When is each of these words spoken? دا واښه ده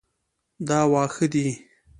دا 0.67 0.79
واښه 0.91 1.25
ده 1.33 1.45